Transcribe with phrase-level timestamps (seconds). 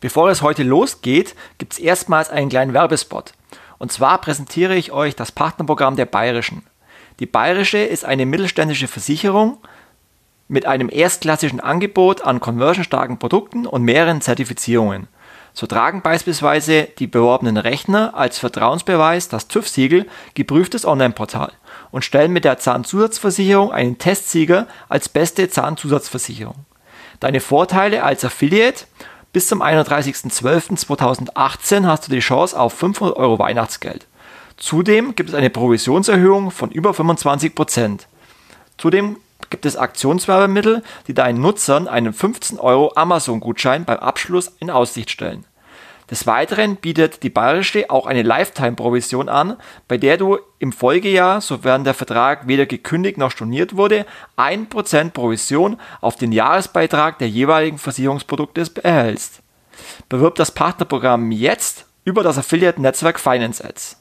[0.00, 3.34] Bevor es heute losgeht, gibt es erstmals einen kleinen Werbespot.
[3.78, 6.62] Und zwar präsentiere ich euch das Partnerprogramm der Bayerischen.
[7.18, 9.58] Die Bayerische ist eine mittelständische Versicherung
[10.48, 15.06] mit einem erstklassigen Angebot an conversionstarken Produkten und mehreren Zertifizierungen.
[15.52, 21.52] So tragen beispielsweise die beworbenen Rechner als Vertrauensbeweis das TÜV-Siegel geprüftes Online-Portal
[21.90, 26.64] und stellen mit der Zahnzusatzversicherung einen Testsieger als beste Zahnzusatzversicherung.
[27.18, 28.86] Deine Vorteile als Affiliate
[29.32, 34.06] bis zum 31.12.2018 hast du die Chance auf 500 Euro Weihnachtsgeld.
[34.56, 38.00] Zudem gibt es eine Provisionserhöhung von über 25%.
[38.76, 39.16] Zudem
[39.48, 45.44] gibt es Aktionswerbemittel, die deinen Nutzern einen 15 Euro Amazon-Gutschein beim Abschluss in Aussicht stellen.
[46.10, 49.56] Des Weiteren bietet die Bayerische auch eine Lifetime-Provision an,
[49.86, 54.04] bei der du im Folgejahr, sofern der Vertrag weder gekündigt noch storniert wurde,
[54.36, 59.40] 1% Provision auf den Jahresbeitrag der jeweiligen Versicherungsprodukte erhältst.
[60.08, 63.99] Bewirb das Partnerprogramm jetzt über das Affiliate-Netzwerk Finance Ads.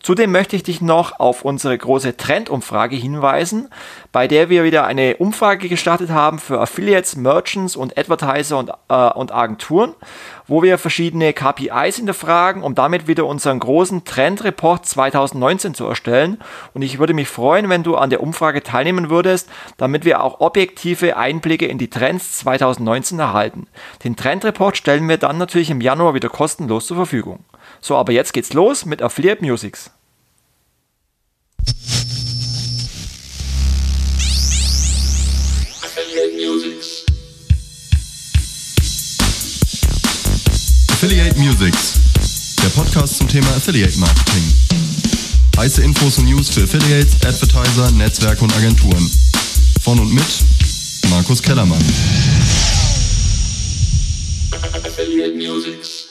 [0.00, 3.68] Zudem möchte ich dich noch auf unsere große Trendumfrage hinweisen,
[4.12, 9.10] bei der wir wieder eine Umfrage gestartet haben für Affiliates, Merchants und Advertiser und, äh,
[9.10, 9.94] und Agenturen,
[10.46, 16.38] wo wir verschiedene KPIs hinterfragen, um damit wieder unseren großen Trendreport 2019 zu erstellen.
[16.74, 20.40] Und ich würde mich freuen, wenn du an der Umfrage teilnehmen würdest, damit wir auch
[20.40, 23.66] objektive Einblicke in die Trends 2019 erhalten.
[24.04, 27.44] Den Trendreport stellen wir dann natürlich im Januar wieder kostenlos zur Verfügung.
[27.80, 29.90] So, aber jetzt geht's los mit Affiliate Musics.
[35.82, 37.04] Affiliate Musics.
[40.90, 41.94] Affiliate Musics,
[42.62, 44.42] der Podcast zum Thema Affiliate Marketing.
[45.56, 49.10] Heiße Infos und News für Affiliates, Advertiser, Netzwerke und Agenturen.
[49.82, 50.24] Von und mit
[51.10, 51.82] Markus Kellermann.
[54.84, 56.07] Affiliate Musics.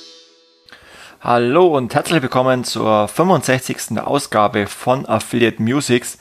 [1.28, 4.00] Hallo und herzlich willkommen zur 65.
[4.00, 6.20] Ausgabe von Affiliate Musics,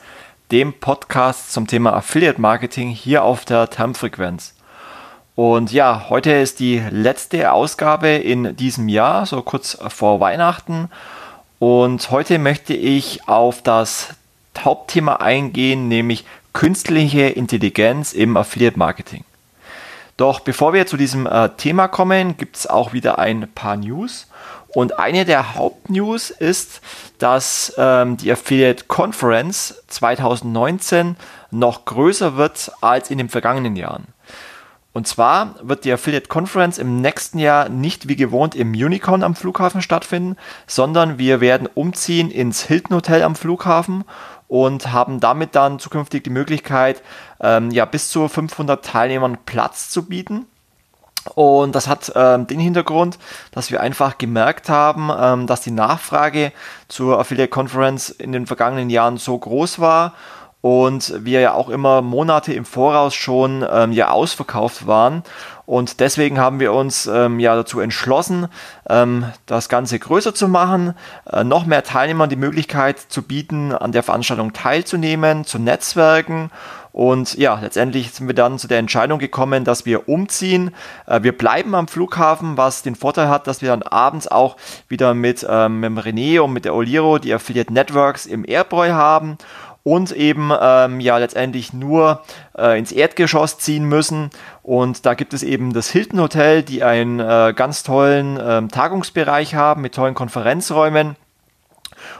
[0.51, 4.53] dem Podcast zum Thema Affiliate Marketing hier auf der Termfrequenz.
[5.33, 10.89] Und ja, heute ist die letzte Ausgabe in diesem Jahr, so kurz vor Weihnachten.
[11.57, 14.09] Und heute möchte ich auf das
[14.59, 19.23] Hauptthema eingehen, nämlich künstliche Intelligenz im Affiliate Marketing.
[20.17, 24.27] Doch bevor wir zu diesem äh, Thema kommen, gibt es auch wieder ein paar News.
[24.73, 26.81] Und eine der Hauptnews ist,
[27.19, 31.15] dass ähm, die Affiliate Conference 2019
[31.51, 34.07] noch größer wird als in den vergangenen Jahren.
[34.97, 39.35] Und zwar wird die Affiliate Conference im nächsten Jahr nicht wie gewohnt im Unicorn am
[39.35, 44.05] Flughafen stattfinden, sondern wir werden umziehen ins Hilton Hotel am Flughafen
[44.47, 47.03] und haben damit dann zukünftig die Möglichkeit,
[47.39, 50.47] ähm, ja, bis zu 500 Teilnehmern Platz zu bieten.
[51.35, 53.17] Und das hat ähm, den Hintergrund,
[53.51, 56.51] dass wir einfach gemerkt haben, ähm, dass die Nachfrage
[56.87, 60.13] zur Affiliate Conference in den vergangenen Jahren so groß war
[60.61, 65.23] und wir ja auch immer Monate im Voraus schon ähm, ja ausverkauft waren.
[65.65, 68.47] Und deswegen haben wir uns ähm, ja dazu entschlossen,
[68.89, 70.93] ähm, das Ganze größer zu machen,
[71.31, 76.51] äh, noch mehr Teilnehmern die Möglichkeit zu bieten, an der Veranstaltung teilzunehmen, zu netzwerken
[76.97, 80.73] und ja, letztendlich sind wir dann zu der Entscheidung gekommen, dass wir umziehen.
[81.05, 85.13] Äh, wir bleiben am Flughafen, was den Vorteil hat, dass wir dann abends auch wieder
[85.13, 89.37] mit, ähm, mit René und mit der Oliro die Affiliate Networks im Airbräu haben
[89.83, 92.23] und eben ähm, ja letztendlich nur
[92.57, 94.31] äh, ins Erdgeschoss ziehen müssen.
[94.63, 99.53] Und da gibt es eben das Hilton Hotel, die einen äh, ganz tollen ähm, Tagungsbereich
[99.53, 101.15] haben mit tollen Konferenzräumen.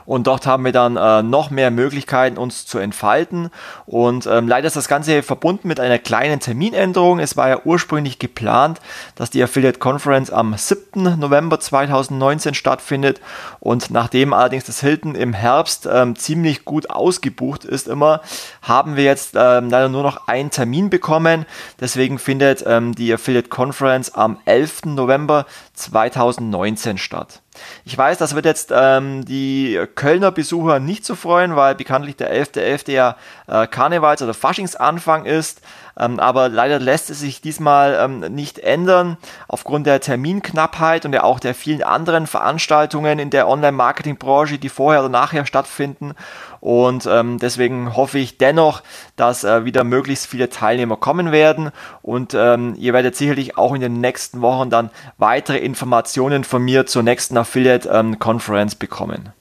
[0.06, 3.50] Und dort haben wir dann äh, noch mehr Möglichkeiten, uns zu entfalten.
[3.86, 7.18] Und ähm, leider ist das Ganze verbunden mit einer kleinen Terminänderung.
[7.18, 8.80] Es war ja ursprünglich geplant,
[9.14, 11.18] dass die Affiliate Conference am 7.
[11.18, 13.20] November 2019 stattfindet.
[13.60, 18.20] Und nachdem allerdings das Hilton im Herbst ähm, ziemlich gut ausgebucht ist immer,
[18.62, 21.46] haben wir jetzt ähm, leider nur noch einen Termin bekommen.
[21.80, 24.86] Deswegen findet ähm, die Affiliate Conference am 11.
[24.86, 25.46] November
[25.78, 27.42] 2019 statt.
[27.84, 32.32] Ich weiß, das wird jetzt ähm, die Kölner Besucher nicht so freuen, weil bekanntlich der
[32.32, 32.58] 11.11.
[32.58, 32.92] .11.
[32.92, 33.16] ja
[33.46, 35.60] äh, Karnevals- oder Faschingsanfang ist.
[35.98, 39.16] Ähm, aber leider lässt es sich diesmal ähm, nicht ändern
[39.48, 45.00] aufgrund der Terminknappheit und ja auch der vielen anderen Veranstaltungen in der Online-Marketing-Branche, die vorher
[45.00, 46.14] oder nachher stattfinden.
[46.60, 48.82] Und ähm, deswegen hoffe ich dennoch,
[49.16, 51.70] dass äh, wieder möglichst viele Teilnehmer kommen werden.
[52.02, 56.86] Und ähm, ihr werdet sicherlich auch in den nächsten Wochen dann weitere Informationen von mir
[56.86, 59.32] zur nächsten Affiliate ähm, Conference bekommen.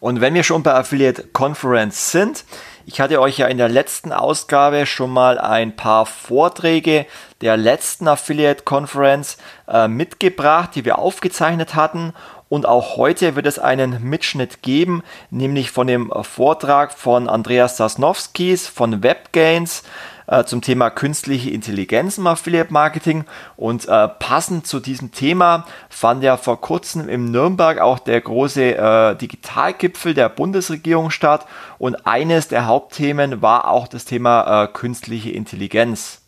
[0.00, 2.44] Und wenn wir schon bei Affiliate Conference sind,
[2.86, 7.06] ich hatte euch ja in der letzten Ausgabe schon mal ein paar Vorträge
[7.40, 9.38] der letzten Affiliate Conference
[9.68, 12.12] äh, mitgebracht, die wir aufgezeichnet hatten.
[12.50, 18.66] Und auch heute wird es einen Mitschnitt geben, nämlich von dem Vortrag von Andreas Sasnowskis
[18.66, 19.84] von WebGains
[20.26, 23.24] äh, zum Thema künstliche Intelligenz im Affiliate Marketing.
[23.56, 28.76] Und äh, passend zu diesem Thema fand ja vor kurzem in Nürnberg auch der große
[28.76, 31.46] äh, Digitalgipfel der Bundesregierung statt.
[31.78, 36.19] Und eines der Hauptthemen war auch das Thema äh, künstliche Intelligenz.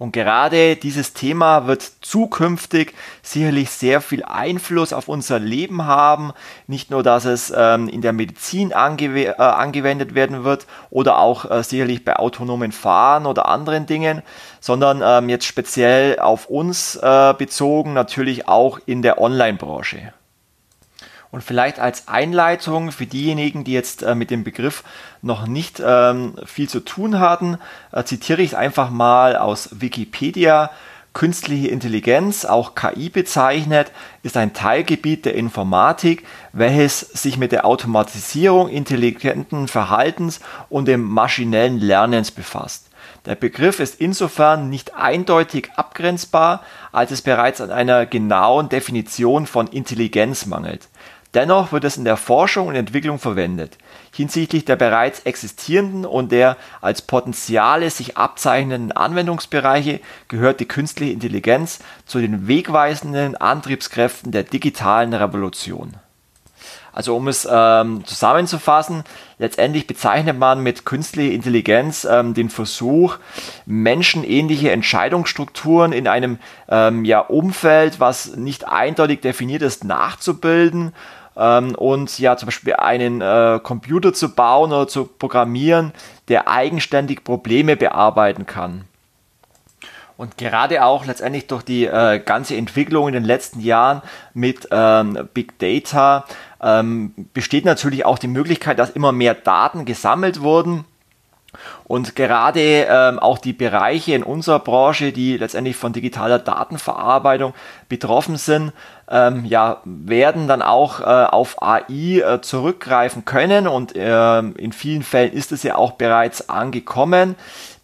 [0.00, 6.32] Und gerade dieses Thema wird zukünftig sicherlich sehr viel Einfluss auf unser Leben haben.
[6.66, 11.50] Nicht nur, dass es ähm, in der Medizin angew äh, angewendet werden wird oder auch
[11.50, 14.22] äh, sicherlich bei autonomen Fahren oder anderen Dingen,
[14.58, 20.14] sondern ähm, jetzt speziell auf uns äh, bezogen natürlich auch in der Online-Branche.
[21.32, 24.82] Und vielleicht als Einleitung für diejenigen, die jetzt äh, mit dem Begriff
[25.22, 27.58] noch nicht ähm, viel zu tun hatten,
[27.92, 30.70] äh, zitiere ich einfach mal aus Wikipedia.
[31.12, 33.90] Künstliche Intelligenz, auch KI bezeichnet,
[34.22, 41.78] ist ein Teilgebiet der Informatik, welches sich mit der Automatisierung intelligenten Verhaltens und dem maschinellen
[41.78, 42.90] Lernens befasst.
[43.26, 46.62] Der Begriff ist insofern nicht eindeutig abgrenzbar,
[46.92, 50.88] als es bereits an einer genauen Definition von Intelligenz mangelt.
[51.34, 53.78] Dennoch wird es in der Forschung und Entwicklung verwendet.
[54.12, 61.78] Hinsichtlich der bereits existierenden und der als Potenziale sich abzeichnenden Anwendungsbereiche gehört die künstliche Intelligenz
[62.04, 65.94] zu den wegweisenden Antriebskräften der digitalen Revolution.
[66.92, 69.04] Also um es ähm, zusammenzufassen,
[69.38, 73.18] letztendlich bezeichnet man mit künstlicher Intelligenz ähm, den Versuch,
[73.64, 80.92] menschenähnliche Entscheidungsstrukturen in einem ähm, ja, Umfeld, was nicht eindeutig definiert ist, nachzubilden
[81.36, 85.92] ähm, und ja zum Beispiel einen äh, Computer zu bauen oder zu programmieren,
[86.28, 88.84] der eigenständig Probleme bearbeiten kann.
[90.16, 94.02] Und gerade auch letztendlich durch die äh, ganze Entwicklung in den letzten Jahren
[94.34, 96.26] mit ähm, Big Data
[96.62, 100.84] ähm, besteht natürlich auch die Möglichkeit, dass immer mehr Daten gesammelt wurden
[101.84, 107.52] und gerade ähm, auch die Bereiche in unserer Branche, die letztendlich von digitaler Datenverarbeitung
[107.88, 108.72] betroffen sind,
[109.10, 115.02] ähm, ja, werden dann auch äh, auf AI äh, zurückgreifen können und äh, in vielen
[115.02, 117.34] Fällen ist es ja auch bereits angekommen.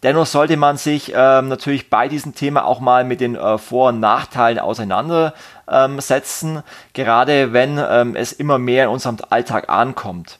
[0.03, 3.89] Dennoch sollte man sich ähm, natürlich bei diesem Thema auch mal mit den äh, Vor-
[3.89, 6.61] und Nachteilen auseinandersetzen,
[6.93, 10.39] gerade wenn ähm, es immer mehr in unserem Alltag ankommt.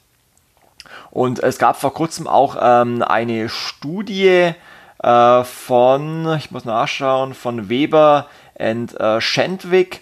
[1.12, 4.54] Und es gab vor kurzem auch ähm, eine Studie
[5.04, 10.01] äh, von, ich muss nachschauen, von Weber und äh, Schendwick.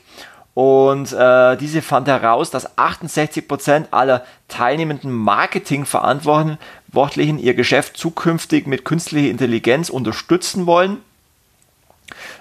[0.53, 9.29] Und äh, diese fand heraus, dass 68% aller teilnehmenden Marketingverantwortlichen ihr Geschäft zukünftig mit künstlicher
[9.29, 10.99] Intelligenz unterstützen wollen.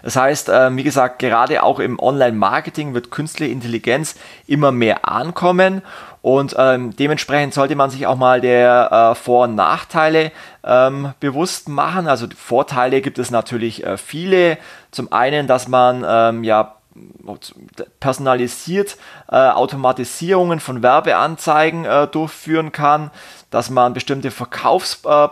[0.02, 4.14] Das heißt, äh, wie gesagt, gerade auch im Online-Marketing wird künstliche Intelligenz
[4.46, 5.82] immer mehr ankommen
[6.25, 10.32] und ähm, dementsprechend sollte man sich auch mal der äh, Vor- und Nachteile
[10.65, 12.09] ähm, bewusst machen.
[12.09, 14.56] Also Vorteile gibt es natürlich äh, viele.
[14.91, 16.76] Zum einen, dass man ähm, ja
[18.00, 18.97] personalisiert
[19.31, 23.11] äh, Automatisierungen von Werbeanzeigen äh, durchführen kann,
[23.50, 25.29] dass man bestimmte Verkaufs äh,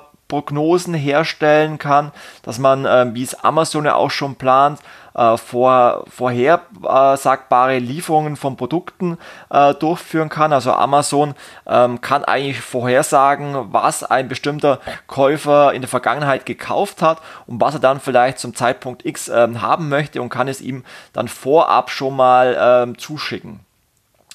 [0.94, 2.12] herstellen kann,
[2.42, 4.78] dass man, äh, wie es Amazon ja auch schon plant,
[5.14, 9.18] äh, vor, vorhersagbare Lieferungen von Produkten
[9.50, 10.52] äh, durchführen kann.
[10.52, 11.34] Also Amazon
[11.66, 17.74] ähm, kann eigentlich vorhersagen, was ein bestimmter Käufer in der Vergangenheit gekauft hat und was
[17.74, 21.90] er dann vielleicht zum Zeitpunkt X ähm, haben möchte und kann es ihm dann vorab
[21.90, 23.60] schon mal ähm, zuschicken.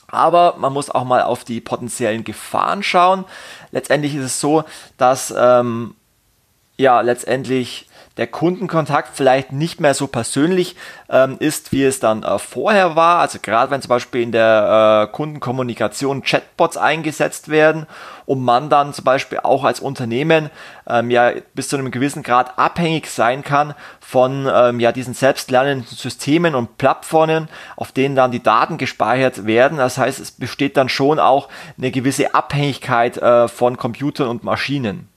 [0.10, 3.25] Aber man muss auch mal auf die potenziellen Gefahren schauen.
[3.72, 4.63] Letztendlich ist es so,
[4.98, 5.96] dass ähm,
[6.77, 10.75] ja letztendlich der Kundenkontakt vielleicht nicht mehr so persönlich
[11.09, 13.19] ähm, ist, wie es dann äh, vorher war.
[13.19, 17.86] Also gerade wenn zum Beispiel in der äh, Kundenkommunikation Chatbots eingesetzt werden
[18.25, 20.50] und man dann zum Beispiel auch als Unternehmen
[20.88, 25.88] ähm, ja bis zu einem gewissen Grad abhängig sein kann von ähm, ja diesen selbstlernenden
[25.88, 29.77] Systemen und Plattformen, auf denen dann die Daten gespeichert werden.
[29.77, 35.07] Das heißt, es besteht dann schon auch eine gewisse Abhängigkeit äh, von Computern und Maschinen.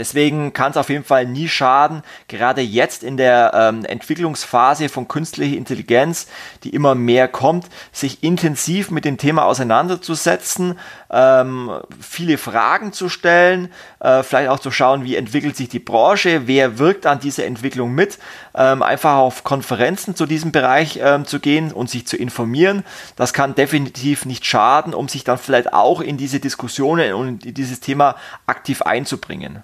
[0.00, 5.08] Deswegen kann es auf jeden Fall nie schaden, gerade jetzt in der ähm, Entwicklungsphase von
[5.08, 6.26] künstlicher Intelligenz,
[6.64, 10.78] die immer mehr kommt, sich intensiv mit dem Thema auseinanderzusetzen,
[11.10, 16.46] ähm, viele Fragen zu stellen, äh, vielleicht auch zu schauen, wie entwickelt sich die Branche,
[16.46, 18.18] wer wirkt an dieser Entwicklung mit,
[18.54, 22.84] ähm, einfach auf Konferenzen zu diesem Bereich ähm, zu gehen und sich zu informieren.
[23.16, 27.52] Das kann definitiv nicht schaden, um sich dann vielleicht auch in diese Diskussionen und in
[27.52, 28.16] dieses Thema
[28.46, 29.62] aktiv einzubringen.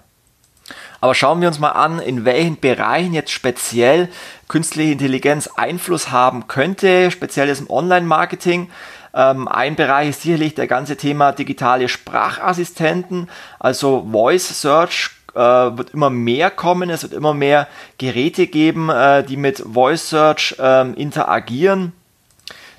[0.99, 4.09] Aber schauen wir uns mal an, in welchen Bereichen jetzt speziell
[4.47, 8.69] künstliche Intelligenz Einfluss haben könnte, speziell im Online-Marketing.
[9.13, 15.91] Ähm, ein Bereich ist sicherlich der ganze Thema digitale Sprachassistenten, also Voice Search äh, wird
[15.91, 20.91] immer mehr kommen, es wird immer mehr Geräte geben, äh, die mit Voice Search äh,
[20.93, 21.93] interagieren.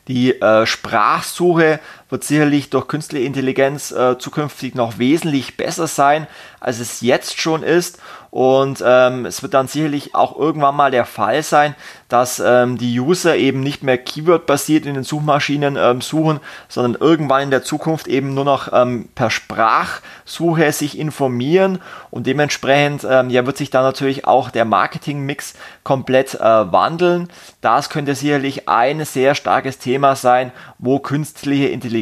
[0.08, 6.26] Die äh, Sprachsuche wird sicherlich durch künstliche Intelligenz äh, zukünftig noch wesentlich besser sein,
[6.60, 7.98] als es jetzt schon ist.
[8.30, 11.74] Und ähm, es wird dann sicherlich auch irgendwann mal der Fall sein,
[12.08, 17.44] dass ähm, die User eben nicht mehr Keyword-basiert in den Suchmaschinen ähm, suchen, sondern irgendwann
[17.44, 23.46] in der Zukunft eben nur noch ähm, per Sprachsuche sich informieren und dementsprechend ähm, ja,
[23.46, 27.30] wird sich dann natürlich auch der Marketing-Mix komplett äh, wandeln.
[27.62, 31.97] Das könnte sicherlich ein sehr starkes Thema sein, wo künstliche Intelligenz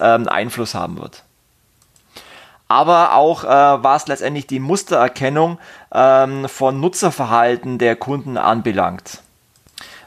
[0.00, 1.24] ähm, Einfluss haben wird
[2.68, 5.58] aber auch äh, was letztendlich die Mustererkennung
[5.92, 9.20] ähm, von Nutzerverhalten der Kunden anbelangt.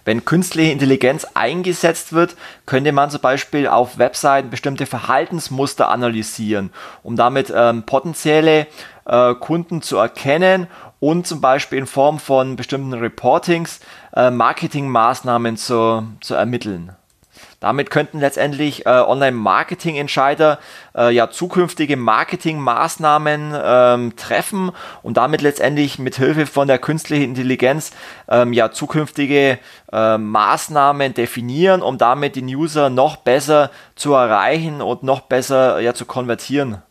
[0.06, 6.72] Wenn künstliche Intelligenz eingesetzt wird, könnte man zum Beispiel auf Webseiten bestimmte Verhaltensmuster analysieren,
[7.03, 8.67] um damit ähm, potenzielle
[9.06, 10.67] äh, Kunden zu erkennen
[11.00, 13.82] und zum Beispiel in Form von bestimmten Reportings
[14.15, 16.96] äh, Marketingmaßnahmen zu, zu ermitteln.
[17.60, 20.60] Damit könnten letztendlich äh, Online-Marketing-Entscheider
[20.96, 24.72] äh, ja zukünftige Marketingmaßnahmen ähm, treffen
[25.02, 27.92] und damit letztendlich mit Hilfe von der künstlichen Intelligenz
[28.30, 29.58] ähm, ja zukünftige
[29.92, 35.96] äh, Maßnahmen definieren, um damit den User noch besser zu erreichen und noch besser ja
[35.96, 36.84] zu konvertieren.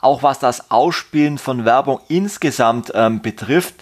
[0.00, 3.74] Auch was das Ausspielen von Werbung insgesamt ähm, betrifft,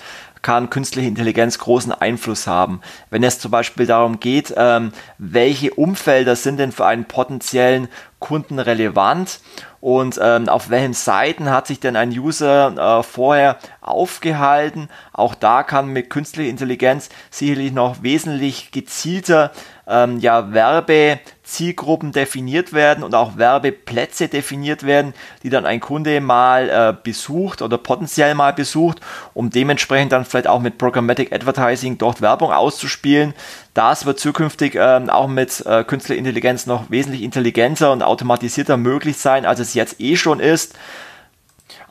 [0.42, 2.80] kann künstliche Intelligenz großen Einfluss haben.
[3.10, 8.58] Wenn es zum Beispiel darum geht, ähm, welche Umfelder sind denn für einen potenziellen Kunden
[8.58, 9.40] relevant
[9.80, 14.88] und ähm, auf welchen Seiten hat sich denn ein User äh, vorher aufgehalten.
[15.12, 19.50] Auch da kann mit künstlicher Intelligenz sicherlich noch wesentlich gezielter
[19.86, 25.12] ähm, ja, Werbezielgruppen definiert werden und auch Werbeplätze definiert werden,
[25.42, 29.00] die dann ein Kunde mal äh, besucht oder potenziell mal besucht,
[29.34, 33.34] um dementsprechend dann vielleicht auch mit Programmatic Advertising dort Werbung auszuspielen.
[33.74, 36.22] Das wird zukünftig äh, auch mit äh, künstlicher
[36.66, 40.76] noch wesentlich intelligenter und automatisierter möglich sein, als es jetzt eh schon ist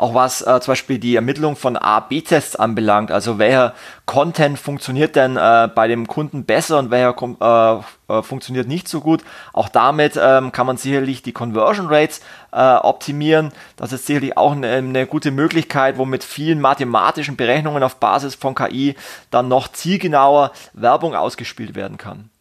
[0.02, 3.12] auch was äh, zum Beispiel die Ermittlung von A-B-Tests anbelangt.
[3.12, 3.76] Also welcher
[4.08, 9.00] Content funktioniert denn äh, bei dem Kunden besser und welcher äh, äh, funktioniert nicht so
[9.00, 9.24] gut.
[9.54, 13.52] Auch damit ähm, kann man sicherlich die Conversion Rates äh, optimieren.
[13.76, 18.34] Das ist sicherlich auch eine, eine gute Möglichkeit, wo mit vielen mathematischen Berechnungen auf Basis
[18.34, 18.96] von KI
[19.30, 22.32] dann noch zielgenauer Werbung ausgespielt werden kann.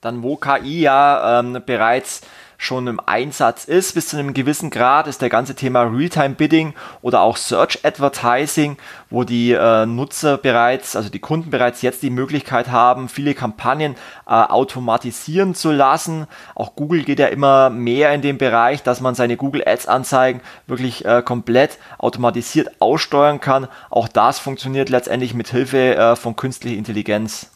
[0.00, 2.22] Dann wo KI ja ähm, bereits
[2.58, 3.94] schon im Einsatz ist.
[3.94, 8.76] Bis zu einem gewissen Grad ist der ganze Thema Realtime Bidding oder auch Search Advertising,
[9.08, 13.94] wo die äh, Nutzer bereits, also die Kunden bereits jetzt die Möglichkeit haben, viele Kampagnen
[14.26, 16.26] äh, automatisieren zu lassen.
[16.56, 20.40] Auch Google geht ja immer mehr in den Bereich, dass man seine Google Ads Anzeigen
[20.66, 23.68] wirklich äh, komplett automatisiert aussteuern kann.
[23.88, 27.50] Auch das funktioniert letztendlich mit Hilfe äh, von künstlicher Intelligenz.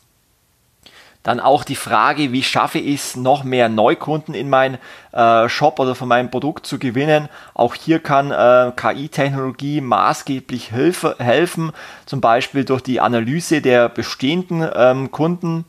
[1.22, 4.78] Dann auch die Frage, wie schaffe ich es, noch mehr Neukunden in meinen
[5.12, 7.28] äh, Shop oder von meinem Produkt zu gewinnen.
[7.54, 11.72] Auch hier kann äh, KI-Technologie maßgeblich hilfe, helfen,
[12.06, 15.64] zum Beispiel durch die Analyse der bestehenden ähm, Kunden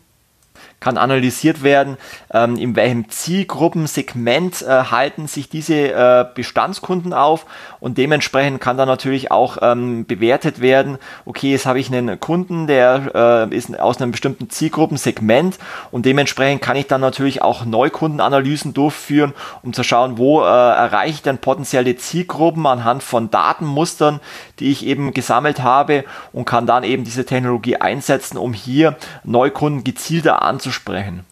[0.83, 1.97] kann analysiert werden,
[2.33, 7.45] ähm, in welchem Zielgruppensegment äh, halten sich diese äh, Bestandskunden auf.
[7.79, 12.67] Und dementsprechend kann dann natürlich auch ähm, bewertet werden, okay, jetzt habe ich einen Kunden,
[12.67, 15.57] der äh, ist aus einem bestimmten Zielgruppensegment.
[15.89, 21.13] Und dementsprechend kann ich dann natürlich auch Neukundenanalysen durchführen, um zu schauen, wo äh, erreiche
[21.13, 24.19] ich denn potenzielle Zielgruppen anhand von Datenmustern,
[24.59, 29.85] die ich eben gesammelt habe und kann dann eben diese Technologie einsetzen, um hier Neukunden
[29.85, 30.41] gezielter
[30.73, 31.25] anzusprechen.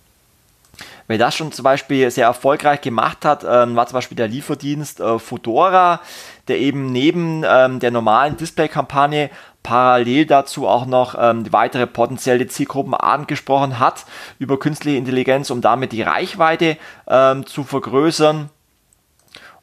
[1.08, 5.00] Wer das schon zum Beispiel sehr erfolgreich gemacht hat, ähm, war zum Beispiel der Lieferdienst
[5.02, 6.00] äh, Fedora,
[6.48, 9.30] der eben neben ähm, der normalen Display-Kampagne
[9.62, 14.06] parallel dazu auch noch ähm, weitere potenzielle Zielgruppen angesprochen hat
[14.40, 18.50] über künstliche Intelligenz, um damit die Reichweite ähm, zu vergrößern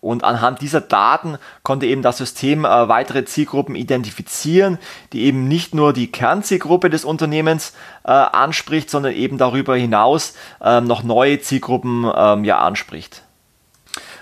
[0.00, 4.78] Und anhand dieser Daten konnte eben das System äh, weitere Zielgruppen identifizieren,
[5.12, 7.72] die eben nicht nur die Kernzielgruppe des Unternehmens
[8.04, 13.22] äh, anspricht, sondern eben darüber hinaus äh, noch neue Zielgruppen ähm, ja anspricht.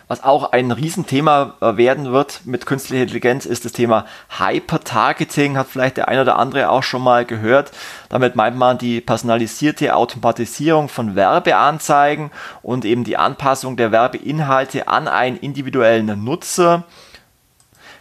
[0.08, 4.06] Was auch ein Riesenthema äh, werden wird mit künstlicher Intelligenz, ist das Thema
[4.38, 5.56] Hyper-Targeting.
[5.56, 7.72] Hat vielleicht der eine oder andere auch schon mal gehört.
[8.08, 12.30] Damit meint man die personalisierte Automatisierung von Werbeanzeigen
[12.62, 16.84] und eben die Anpassung der Werbeinhalte an einen individuellen Nutzer.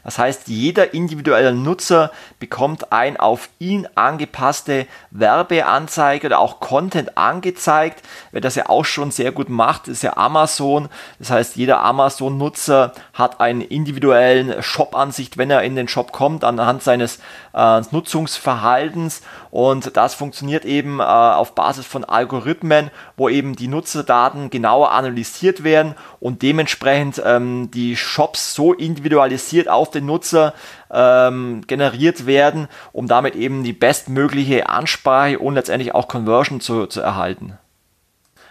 [0.05, 8.03] Das heißt, jeder individuelle Nutzer bekommt ein auf ihn angepasste Werbeanzeige oder auch Content angezeigt.
[8.31, 10.89] Wer das ja auch schon sehr gut macht, ist ja Amazon.
[11.17, 16.83] Das heißt, jeder Amazon-Nutzer hat einen individuellen Shop-Ansicht, wenn er in den Shop kommt, anhand
[16.83, 17.19] seines
[17.55, 19.21] äh, Nutzungsverhaltens.
[19.49, 25.63] Und das funktioniert eben äh, auf Basis von Algorithmen, wo eben die Nutzerdaten genauer analysiert
[25.63, 30.53] werden und dementsprechend ähm, die Shops so individualisiert auf den Nutzer
[30.91, 37.01] ähm, generiert werden, um damit eben die bestmögliche Ansprache und letztendlich auch Conversion zu, zu
[37.01, 37.57] erhalten.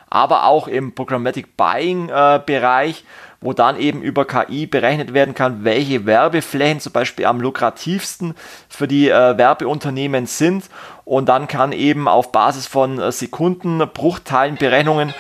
[0.09, 3.05] Aber auch im Programmatic Buying äh, Bereich,
[3.45, 8.35] wo dann eben über KI berechnet werden kann, welche Werbeflächen zum Beispiel am lukrativsten
[8.71, 10.65] für die äh, Werbeunternehmen sind.
[11.05, 15.13] Und dann kann eben auf Basis von äh, Sekundenbruchteilen Berechnungen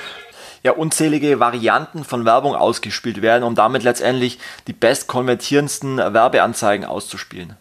[0.63, 4.39] ja unzählige Varianten von Werbung ausgespielt werden, um damit letztendlich
[4.69, 7.59] die bestkonvertierendsten Werbeanzeigen auszuspielen.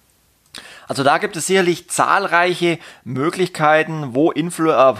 [0.93, 4.93] Also da gibt es sicherlich zahlreiche Möglichkeiten, wo Influ äh,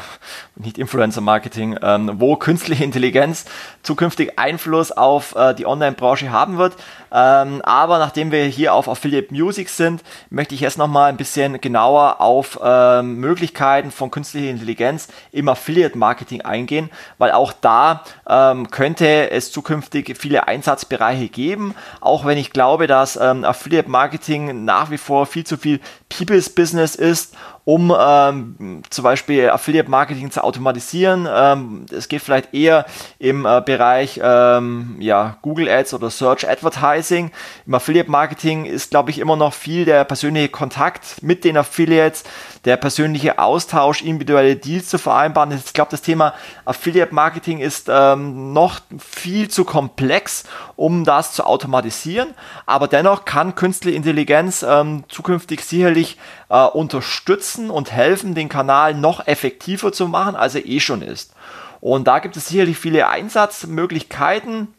[0.55, 3.45] nicht Influencer Marketing, ähm, wo künstliche Intelligenz
[3.83, 6.75] zukünftig Einfluss auf äh, die Online-Branche haben wird.
[7.11, 11.61] Ähm, aber nachdem wir hier auf Affiliate Music sind, möchte ich jetzt nochmal ein bisschen
[11.61, 18.71] genauer auf ähm, Möglichkeiten von künstlicher Intelligenz im Affiliate Marketing eingehen, weil auch da ähm,
[18.71, 24.89] könnte es zukünftig viele Einsatzbereiche geben, auch wenn ich glaube, dass ähm, Affiliate Marketing nach
[24.89, 27.35] wie vor viel zu viel People's Business ist
[27.65, 31.27] um ähm, zum Beispiel Affiliate Marketing zu automatisieren.
[31.31, 32.85] Ähm, es geht vielleicht eher
[33.19, 37.31] im äh, Bereich ähm, ja, Google Ads oder Search Advertising.
[37.65, 42.23] Im Affiliate Marketing ist, glaube ich, immer noch viel der persönliche Kontakt mit den Affiliates,
[42.65, 45.51] der persönliche Austausch, individuelle Deals zu vereinbaren.
[45.51, 46.33] Ich glaube, das Thema
[46.65, 52.33] Affiliate Marketing ist ähm, noch viel zu komplex, um das zu automatisieren.
[52.65, 56.17] Aber dennoch kann künstliche Intelligenz ähm, zukünftig sicherlich
[56.49, 61.33] äh, unterstützen und helfen, den Kanal noch effektiver zu machen, als er eh schon ist.
[61.81, 64.73] Und da gibt es sicherlich viele Einsatzmöglichkeiten.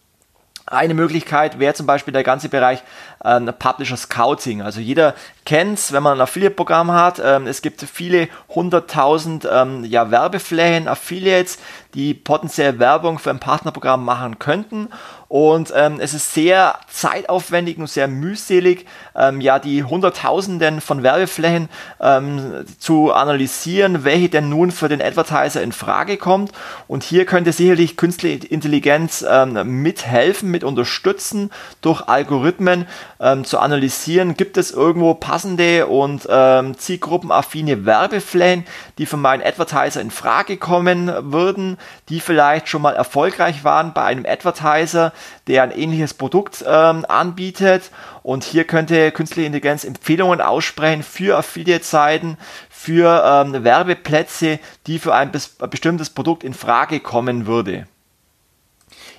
[0.66, 2.82] Eine Möglichkeit wäre zum Beispiel der ganze Bereich
[3.22, 4.62] äh, Publisher Scouting.
[4.62, 7.20] Also jeder kennt es, wenn man ein Affiliate-Programm hat.
[7.22, 11.58] Ähm, es gibt viele hunderttausend ähm, ja, Werbeflächen, Affiliates,
[11.94, 14.88] die potenziell Werbung für ein Partnerprogramm machen könnten.
[15.28, 21.68] Und ähm, es ist sehr zeitaufwendig und sehr mühselig, ähm, ja, die Hunderttausenden von Werbeflächen
[22.00, 26.52] ähm, zu analysieren, welche denn nun für den Advertiser in Frage kommt.
[26.86, 32.86] Und hier könnte sicherlich künstliche Intelligenz ähm, mithelfen, mit unterstützen, durch Algorithmen
[33.18, 38.66] ähm, zu analysieren, gibt es irgendwo passende und ähm, zielgruppenaffine Werbeflächen,
[38.98, 41.76] die für meinen Advertiser in Frage kommen würden,
[42.08, 45.12] die vielleicht schon mal erfolgreich waren bei einem Advertiser,
[45.46, 47.90] der ein ähnliches Produkt ähm, anbietet.
[48.22, 52.38] Und hier könnte künstliche Intelligenz Empfehlungen aussprechen für Affiliate-Seiten,
[52.70, 55.32] für ähm, Werbeplätze, die für ein
[55.70, 57.86] bestimmtes Produkt in Frage kommen würde.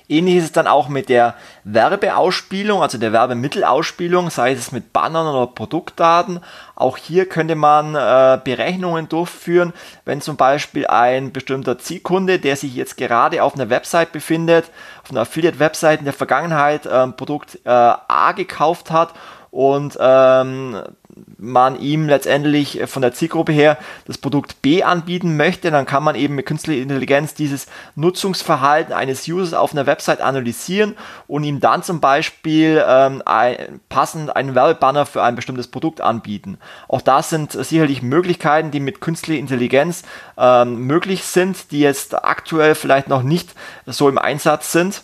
[0.08, 5.26] Ähnlich ist es dann auch mit der Werbeausspielung, also der Werbemittelausspielung, sei es mit Bannern
[5.26, 6.40] oder Produktdaten.
[6.76, 9.72] Auch hier könnte man äh, Berechnungen durchführen,
[10.04, 14.70] wenn zum Beispiel ein bestimmter Zielkunde, der sich jetzt gerade auf einer Website befindet,
[15.02, 19.12] auf einer Affiliate-Website in der Vergangenheit äh, Produkt äh, A gekauft hat
[19.50, 20.82] und ähm,
[21.38, 26.14] man ihm letztendlich von der Zielgruppe her das Produkt B anbieten möchte, dann kann man
[26.14, 31.82] eben mit künstlicher Intelligenz dieses Nutzungsverhalten eines Users auf einer Website analysieren und ihm dann
[31.82, 36.58] zum Beispiel ähm, ein, passend einen Werbebanner für ein bestimmtes Produkt anbieten.
[36.88, 40.02] Auch das sind sicherlich Möglichkeiten, die mit künstlicher Intelligenz
[40.36, 43.54] ähm, möglich sind, die jetzt aktuell vielleicht noch nicht
[43.86, 45.02] so im Einsatz sind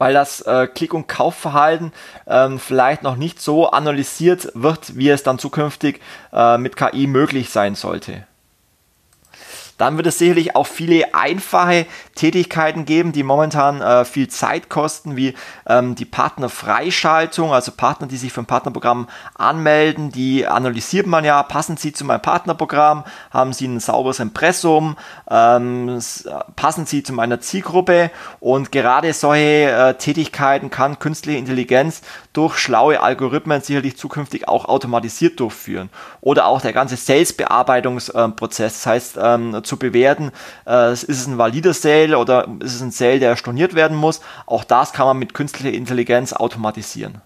[0.00, 1.92] weil das äh, Klick- und Kaufverhalten
[2.26, 6.00] ähm, vielleicht noch nicht so analysiert wird, wie es dann zukünftig
[6.32, 8.24] äh, mit KI möglich sein sollte.
[9.80, 15.16] Dann wird es sicherlich auch viele einfache Tätigkeiten geben, die momentan äh, viel Zeit kosten,
[15.16, 15.34] wie
[15.66, 21.42] ähm, die Partnerfreischaltung, also Partner, die sich für ein Partnerprogramm anmelden, die analysiert man ja,
[21.42, 24.96] passen sie zu meinem Partnerprogramm, haben sie ein sauberes Impressum,
[25.30, 25.98] ähm,
[26.56, 28.10] passen sie zu meiner Zielgruppe?
[28.38, 32.02] Und gerade solche äh, Tätigkeiten kann künstliche Intelligenz
[32.34, 35.88] durch schlaue Algorithmen sicherlich zukünftig auch automatisiert durchführen.
[36.20, 40.32] Oder auch der ganze Sales-Bearbeitungsprozess, das heißt ähm, zu bewerten,
[40.66, 44.20] äh, ist es ein valider Sale oder ist es ein Sale, der storniert werden muss.
[44.46, 47.22] Auch das kann man mit künstlicher Intelligenz automatisieren.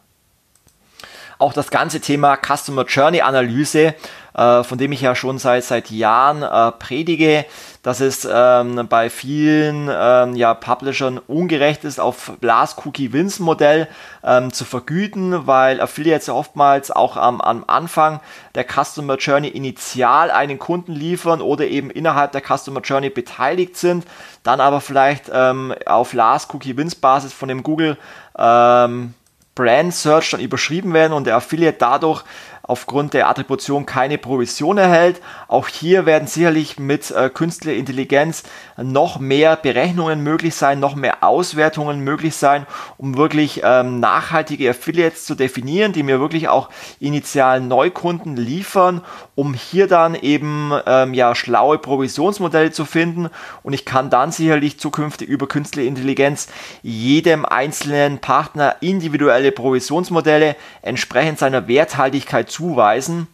[1.38, 3.94] Auch das ganze Thema Customer Journey Analyse,
[4.34, 7.46] äh, von dem ich ja schon seit, seit Jahren äh, predige,
[7.84, 13.88] dass es ähm, bei vielen ähm, ja, Publishern ungerecht ist, auf Blast Cookie Wins Modell
[14.24, 18.20] ähm, zu vergüten, weil Affiliates oftmals auch am, am Anfang
[18.54, 24.06] der Customer Journey initial einen Kunden liefern oder eben innerhalb der Customer Journey beteiligt sind,
[24.42, 27.98] dann aber vielleicht ähm, auf Last Cookie Wins Basis von dem Google
[28.38, 29.12] ähm,
[29.54, 32.24] Brand Search dann überschrieben werden und der Affiliate dadurch
[32.66, 35.20] aufgrund der Attribution keine Provision erhält.
[35.48, 38.42] Auch hier werden sicherlich mit äh, künstlicher Intelligenz
[38.76, 45.26] noch mehr Berechnungen möglich sein, noch mehr Auswertungen möglich sein, um wirklich ähm, nachhaltige Affiliates
[45.26, 49.02] zu definieren, die mir wirklich auch initial Neukunden liefern,
[49.34, 53.28] um hier dann eben ähm, ja schlaue Provisionsmodelle zu finden
[53.62, 56.48] und ich kann dann sicherlich zukünftig über künstliche Intelligenz
[56.82, 63.26] jedem einzelnen Partner individuelle Provisionsmodelle entsprechend seiner Werthaltigkeit zuweisen.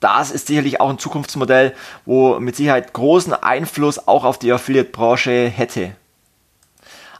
[0.00, 1.74] Das ist sicherlich auch ein Zukunftsmodell,
[2.04, 5.94] wo mit Sicherheit großen Einfluss auch auf die Affiliate-Branche hätte.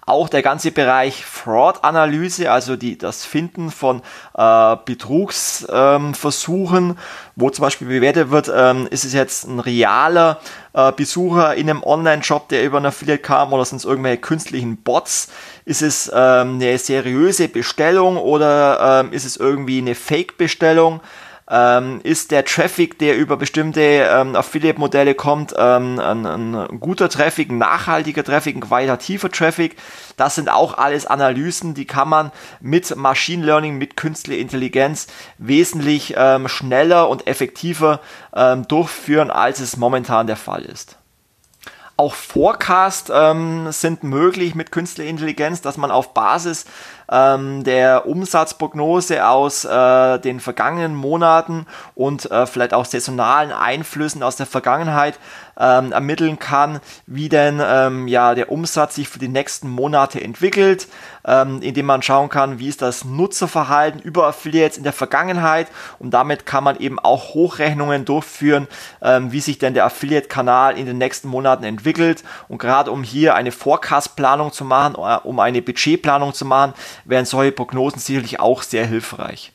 [0.04, 4.02] Auch der ganze Bereich Fraud-Analyse, also die, das Finden von
[4.36, 6.96] äh, Betrugsversuchen, ähm,
[7.36, 10.40] wo zum Beispiel bewertet wird, ähm, ist es jetzt ein realer
[10.72, 14.78] äh, Besucher in einem Online-Shop, der über ein Affiliate kam, oder sind es irgendwelche künstlichen
[14.78, 15.28] Bots?
[15.64, 21.00] Ist es ähm, eine seriöse Bestellung oder ähm, ist es irgendwie eine Fake-Bestellung?
[21.52, 27.50] Ähm, ist der Traffic, der über bestimmte ähm, Affiliate-Modelle kommt, ähm, ein, ein, guter Traffic,
[27.50, 29.76] ein nachhaltiger Traffic, ein qualitativer Traffic.
[30.16, 36.14] Das sind auch alles Analysen, die kann man mit Machine Learning, mit künstlicher Intelligenz wesentlich
[36.16, 38.00] ähm, schneller und effektiver
[38.34, 40.96] ähm, durchführen, als es momentan der Fall ist.
[41.98, 46.64] Auch Forecast ähm, sind möglich mit künstlicher Intelligenz, dass man auf Basis
[47.12, 54.36] ähm, der Umsatzprognose aus äh, den vergangenen Monaten und äh, vielleicht auch saisonalen Einflüssen aus
[54.36, 55.18] der Vergangenheit
[55.58, 60.88] ähm, ermitteln kann, wie denn ähm, ja der Umsatz sich für die nächsten Monate entwickelt,
[61.24, 66.10] ähm, indem man schauen kann, wie ist das Nutzerverhalten über Affiliates in der Vergangenheit und
[66.12, 68.68] damit kann man eben auch Hochrechnungen durchführen,
[69.02, 73.34] ähm, wie sich denn der Affiliate-Kanal in den nächsten Monaten entwickelt und gerade um hier
[73.34, 78.62] eine Forecast-Planung zu machen, äh, um eine Budgetplanung zu machen, wären solche Prognosen sicherlich auch
[78.62, 79.52] sehr hilfreich.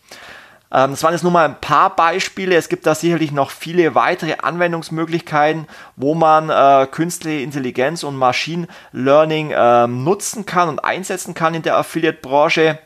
[0.71, 2.55] Ähm, das waren jetzt nur mal ein paar Beispiele.
[2.55, 8.67] Es gibt da sicherlich noch viele weitere Anwendungsmöglichkeiten, wo man äh, künstliche Intelligenz und Machine
[8.91, 12.79] Learning äh, nutzen kann und einsetzen kann in der Affiliate-Branche.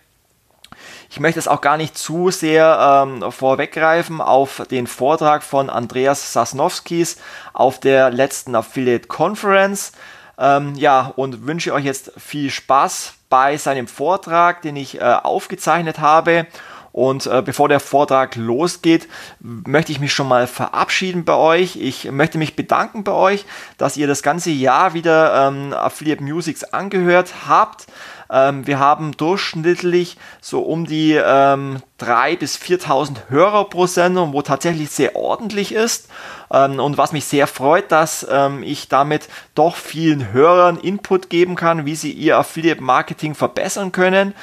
[1.10, 6.32] Ich möchte es auch gar nicht zu sehr ähm, vorweggreifen auf den Vortrag von Andreas
[6.32, 7.18] Sasnowskis
[7.52, 9.92] auf der letzten Affiliate Conference.
[10.38, 16.00] Ähm, ja, und wünsche euch jetzt viel Spaß bei seinem Vortrag, den ich äh, aufgezeichnet
[16.00, 16.48] habe.
[16.92, 19.08] Und äh, bevor der Vortrag losgeht,
[19.40, 21.78] möchte ich mich schon mal verabschieden bei euch.
[21.78, 23.46] Ich möchte mich bedanken bei euch,
[23.78, 27.88] dass ihr das ganze Jahr wieder ähm, Affiliate Musics angehört habt.
[28.32, 34.42] Ähm, wir haben durchschnittlich so um die ähm, 3.000 bis 4.000 Hörer pro Sendung, wo
[34.42, 36.08] tatsächlich sehr ordentlich ist.
[36.52, 41.56] Ähm, und was mich sehr freut, dass ähm, ich damit doch vielen Hörern Input geben
[41.56, 44.34] kann, wie sie ihr Affiliate Marketing verbessern können.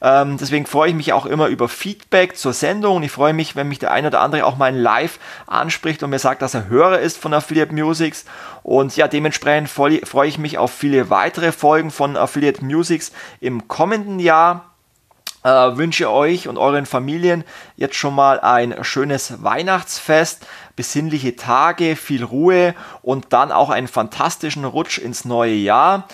[0.00, 3.56] Ähm, deswegen freue ich mich auch immer über Feedback zur Sendung und ich freue mich,
[3.56, 6.68] wenn mich der eine oder andere auch mal Live anspricht und mir sagt, dass er
[6.68, 8.24] Hörer ist von Affiliate Musics.
[8.62, 14.20] Und ja, dementsprechend freue ich mich auf viele weitere Folgen von Affiliate Musics im kommenden
[14.20, 14.64] Jahr.
[15.44, 17.44] Äh, wünsche euch und euren Familien
[17.76, 24.64] jetzt schon mal ein schönes Weihnachtsfest, besinnliche Tage, viel Ruhe und dann auch einen fantastischen
[24.64, 26.08] Rutsch ins neue Jahr.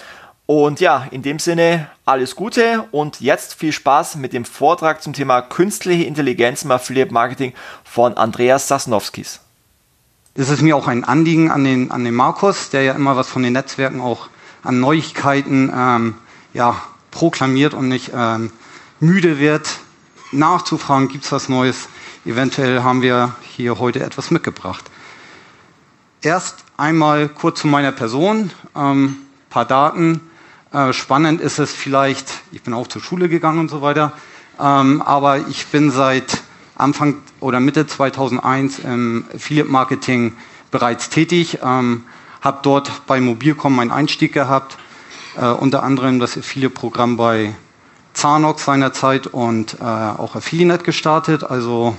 [0.46, 5.14] Und ja, in dem Sinne alles Gute und jetzt viel Spaß mit dem Vortrag zum
[5.14, 9.40] Thema künstliche Intelligenz im Affiliate Marketing von Andreas Sasnowskis.
[10.34, 13.28] Es ist mir auch ein Anliegen an den, an den Markus, der ja immer was
[13.28, 14.28] von den Netzwerken auch
[14.62, 16.14] an Neuigkeiten ähm,
[16.52, 18.52] ja, proklamiert und nicht ähm,
[19.00, 19.78] müde wird,
[20.32, 21.88] nachzufragen, gibt es was Neues.
[22.26, 24.84] Eventuell haben wir hier heute etwas mitgebracht.
[26.20, 29.18] Erst einmal kurz zu meiner Person, ähm,
[29.50, 30.20] paar Daten.
[30.74, 34.12] Äh, spannend ist es vielleicht, ich bin auch zur Schule gegangen und so weiter,
[34.60, 36.42] ähm, aber ich bin seit
[36.74, 40.32] Anfang oder Mitte 2001 im Affiliate Marketing
[40.72, 42.02] bereits tätig, ähm,
[42.40, 44.76] habe dort bei Mobilcom meinen Einstieg gehabt,
[45.40, 47.54] äh, unter anderem das Affiliate-Programm bei
[48.12, 51.96] Zanox seinerzeit und äh, auch Affiliate gestartet, also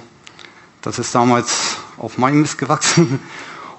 [0.81, 3.21] das ist damals auf meinem Mist gewachsen.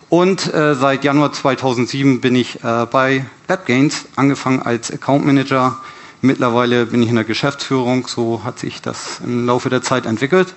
[0.08, 5.78] Und äh, seit Januar 2007 bin ich äh, bei WebGains angefangen als Account Manager.
[6.22, 10.54] Mittlerweile bin ich in der Geschäftsführung, so hat sich das im Laufe der Zeit entwickelt.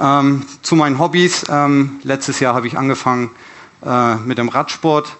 [0.00, 1.44] Ähm, zu meinen Hobbys.
[1.48, 3.30] Ähm, letztes Jahr habe ich angefangen
[3.84, 5.16] äh, mit dem Radsport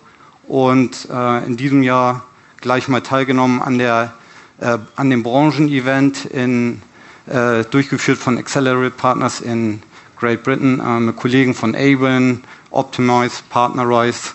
[0.49, 2.25] und äh, in diesem Jahr
[2.61, 4.15] gleich mal teilgenommen an, der,
[4.59, 6.83] äh, an dem Branchenevent in,
[7.27, 9.81] äh, durchgeführt von Accelerate Partners in
[10.21, 14.35] Great Britain äh, mit Kollegen von Avon, Optimize, Partnerize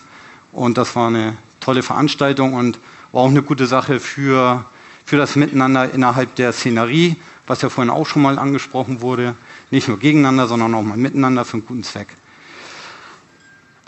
[0.52, 2.78] und das war eine tolle Veranstaltung und
[3.12, 4.66] war auch eine gute Sache für,
[5.04, 9.34] für das Miteinander innerhalb der Szenerie, was ja vorhin auch schon mal angesprochen wurde.
[9.70, 12.08] Nicht nur gegeneinander, sondern auch mal miteinander für einen guten Zweck.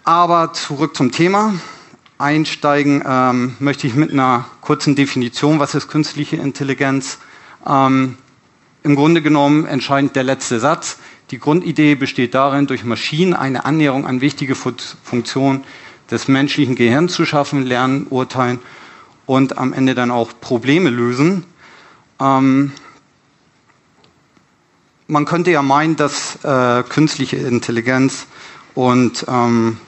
[0.05, 1.55] Aber zurück zum Thema.
[2.19, 7.19] Einsteigen ähm, möchte ich mit einer kurzen Definition, was ist künstliche Intelligenz.
[7.67, 8.17] Ähm,
[8.83, 10.99] Im Grunde genommen entscheidend der letzte Satz.
[11.31, 15.65] Die Grundidee besteht darin, durch Maschinen eine Annäherung an wichtige Funktionen
[16.11, 18.61] des menschlichen Gehirns zu schaffen, lernen, urteilen
[19.27, 21.45] und am Ende dann auch Probleme lösen.
[22.19, 22.73] Ähm,
[25.07, 28.27] man könnte ja meinen, dass äh, künstliche Intelligenz
[28.75, 29.79] und ähm,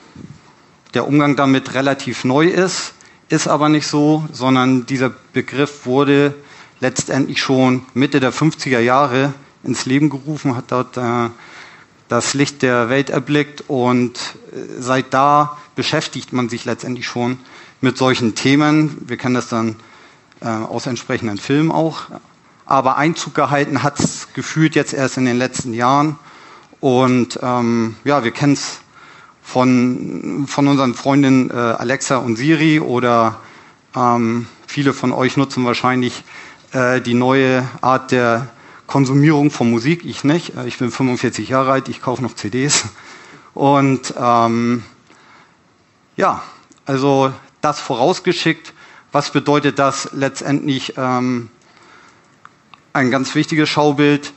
[0.92, 2.92] der Umgang damit relativ neu ist,
[3.31, 6.35] ist aber nicht so, sondern dieser Begriff wurde
[6.81, 11.31] letztendlich schon Mitte der 50er Jahre ins Leben gerufen, hat dort äh,
[12.09, 14.18] das Licht der Welt erblickt und
[14.53, 17.38] äh, seit da beschäftigt man sich letztendlich schon
[17.81, 18.99] mit solchen Themen.
[19.07, 19.77] Wir kennen das dann
[20.40, 22.03] äh, aus entsprechenden Filmen auch.
[22.66, 26.18] Aber Einzug gehalten hat es gefühlt jetzt erst in den letzten Jahren.
[26.81, 28.81] Und ähm, ja, wir kennen es
[29.42, 33.40] von, von unseren Freundinnen äh, Alexa und Siri oder
[33.96, 36.23] ähm, viele von euch nutzen wahrscheinlich
[36.73, 38.49] äh, die neue Art der
[38.90, 40.57] Konsumierung von Musik, ich nicht.
[40.57, 42.87] Äh, ich bin 45 Jahre alt, ich kaufe noch CDs.
[43.55, 44.83] Und ähm,
[46.16, 46.42] ja,
[46.87, 48.74] also das vorausgeschickt.
[49.12, 50.94] Was bedeutet das letztendlich?
[50.96, 51.50] Ähm,
[52.92, 54.33] ein ganz wichtiges Schaubild,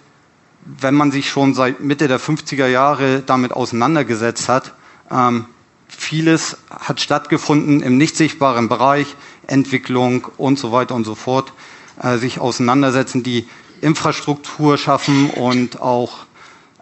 [0.65, 4.75] wenn man sich schon seit Mitte der 50er Jahre damit auseinandergesetzt hat.
[5.09, 5.45] Ähm,
[5.87, 9.15] vieles hat stattgefunden im nicht sichtbaren Bereich,
[9.47, 11.53] Entwicklung und so weiter und so fort,
[11.99, 13.47] äh, sich auseinandersetzen, die
[13.83, 16.25] Infrastruktur schaffen und auch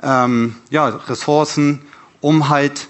[0.03, 1.81] ähm, ja, Ressourcen,
[2.21, 2.87] um halt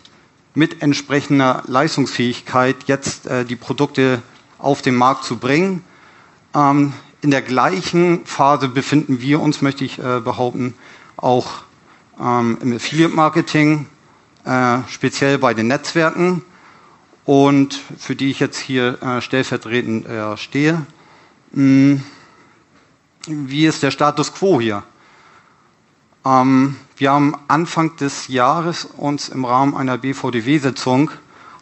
[0.53, 4.21] mit entsprechender Leistungsfähigkeit jetzt äh, die Produkte
[4.59, 5.83] auf den Markt zu bringen.
[6.53, 10.73] Ähm, in der gleichen Phase befinden wir uns, möchte ich äh, behaupten,
[11.15, 11.63] auch
[12.19, 13.85] ähm, im Affiliate-Marketing,
[14.43, 16.43] äh, speziell bei den Netzwerken
[17.25, 20.85] und für die ich jetzt hier äh, stellvertretend äh, stehe.
[21.53, 22.03] Hm
[23.27, 24.83] wie ist der Status quo hier?
[26.25, 31.11] Ähm, wir haben Anfang des Jahres uns im Rahmen einer BVDW-Sitzung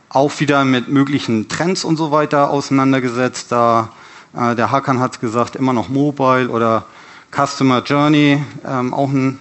[0.09, 3.51] auch wieder mit möglichen Trends und so weiter auseinandergesetzt.
[3.51, 3.91] Da
[4.33, 6.85] äh, der Hakan hat gesagt, immer noch Mobile oder
[7.31, 9.39] Customer Journey, ähm, auch ein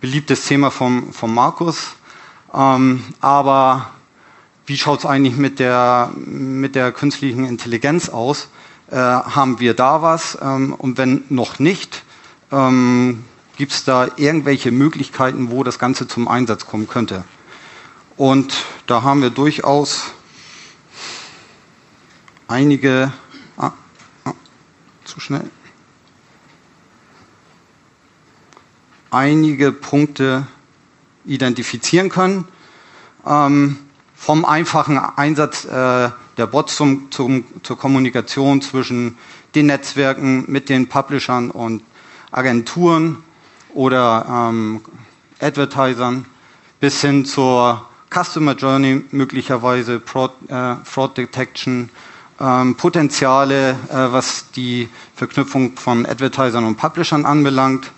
[0.00, 1.94] beliebtes Thema vom, vom Markus.
[2.52, 3.90] Ähm, aber
[4.66, 8.48] wie schaut es eigentlich mit der, mit der künstlichen Intelligenz aus?
[8.92, 10.36] Äh, haben wir da was?
[10.42, 12.02] Ähm, und wenn noch nicht,
[12.50, 13.24] ähm,
[13.56, 17.24] gibt es da irgendwelche Möglichkeiten, wo das Ganze zum Einsatz kommen könnte?
[18.18, 18.52] Und
[18.86, 20.12] da haben wir durchaus
[22.48, 23.14] einige,
[23.56, 23.72] ah,
[24.26, 24.34] ah,
[25.06, 25.48] zu schnell,
[29.10, 30.46] einige Punkte
[31.24, 32.46] identifizieren können.
[33.24, 33.78] Ähm,
[34.14, 36.10] vom einfachen Einsatz äh,
[36.42, 39.16] der Bots zum, zum, zur Kommunikation zwischen
[39.54, 41.84] den Netzwerken mit den Publishern und
[42.32, 43.22] Agenturen
[43.74, 44.80] oder ähm,
[45.40, 46.24] Advertisern
[46.80, 51.90] bis hin zur Customer Journey möglicherweise, Fraud, äh, Fraud Detection,
[52.40, 57.92] ähm, Potenziale, äh, was die Verknüpfung von Advertisern und Publishern anbelangt.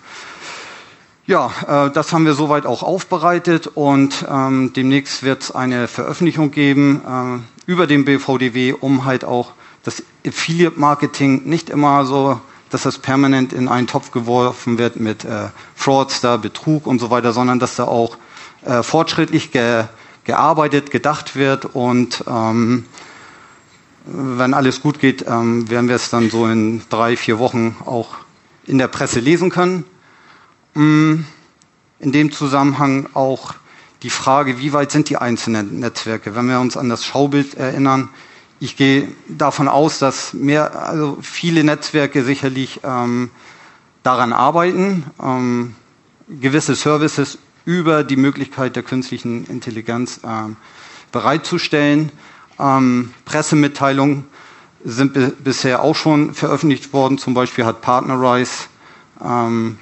[1.25, 6.51] Ja, äh, das haben wir soweit auch aufbereitet und ähm, demnächst wird es eine Veröffentlichung
[6.51, 7.01] geben
[7.41, 9.51] äh, über den BVDW, um halt auch
[9.83, 15.49] das Affiliate-Marketing nicht immer so, dass das permanent in einen Topf geworfen wird mit äh,
[15.75, 18.17] Fraudster, Betrug und so weiter, sondern dass da auch
[18.65, 19.85] äh, fortschrittlich ge
[20.23, 22.87] gearbeitet, gedacht wird und ähm,
[24.05, 28.15] wenn alles gut geht, ähm, werden wir es dann so in drei, vier Wochen auch
[28.65, 29.83] in der Presse lesen können.
[30.73, 31.25] Mm,
[31.99, 33.53] in dem Zusammenhang auch
[34.05, 36.35] die Frage, wie weit sind die einzelnen Netzwerke?
[36.35, 38.09] Wenn wir uns an das Schaubild erinnern,
[38.59, 43.31] ich gehe davon aus, dass mehr, also viele Netzwerke sicherlich ähm,
[44.03, 45.73] daran arbeiten, ähm,
[46.29, 50.55] gewisse Services über die Möglichkeit der künstlichen Intelligenz ähm,
[51.11, 52.11] bereitzustellen.
[52.59, 54.25] Ähm, Pressemitteilungen
[54.83, 57.17] sind bisher auch schon veröffentlicht worden.
[57.17, 58.65] Zum Beispiel hat Partnerize
[59.19, 59.79] ähm,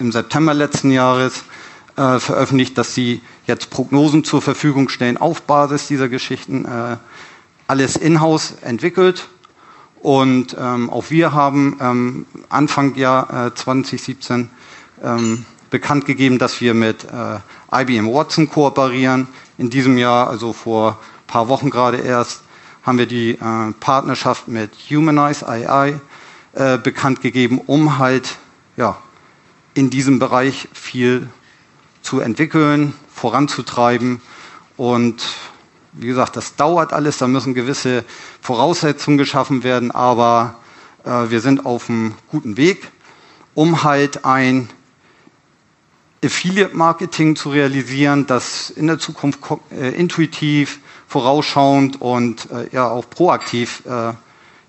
[0.00, 1.44] im September letzten Jahres
[1.96, 3.20] äh, veröffentlicht, dass sie
[3.50, 6.64] jetzt Prognosen zur Verfügung stellen auf Basis dieser Geschichten.
[6.64, 6.96] Äh,
[7.66, 9.28] alles in-house entwickelt.
[10.00, 14.48] Und ähm, auch wir haben ähm, Anfang Jahr äh, 2017
[15.02, 19.26] ähm, bekannt gegeben, dass wir mit äh, IBM Watson kooperieren.
[19.58, 22.42] In diesem Jahr, also vor ein paar Wochen gerade erst,
[22.82, 26.00] haben wir die äh, Partnerschaft mit Humanize AI
[26.52, 28.38] äh, bekannt gegeben, um halt
[28.76, 28.96] ja,
[29.74, 31.28] in diesem Bereich viel
[32.02, 34.20] zu entwickeln, voranzutreiben
[34.76, 35.22] und
[35.92, 38.04] wie gesagt, das dauert alles, da müssen gewisse
[38.40, 40.56] Voraussetzungen geschaffen werden, aber
[41.04, 42.90] äh, wir sind auf einem guten Weg,
[43.54, 44.70] um halt ein
[46.24, 53.82] Affiliate-Marketing zu realisieren, das in der Zukunft äh, intuitiv, vorausschauend und äh, ja auch proaktiv
[53.86, 54.12] äh,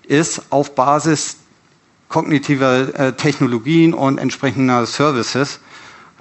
[0.06, 1.36] ist, auf Basis
[2.08, 5.60] kognitiver äh, Technologien und entsprechender Services.